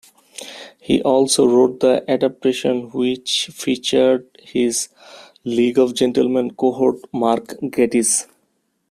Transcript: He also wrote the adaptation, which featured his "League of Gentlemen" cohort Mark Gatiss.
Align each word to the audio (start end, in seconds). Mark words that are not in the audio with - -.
He 0.79 0.99
also 1.03 1.45
wrote 1.45 1.79
the 1.81 2.03
adaptation, 2.09 2.89
which 2.89 3.51
featured 3.53 4.27
his 4.41 4.89
"League 5.43 5.77
of 5.77 5.93
Gentlemen" 5.93 6.55
cohort 6.55 6.97
Mark 7.13 7.49
Gatiss. 7.61 8.25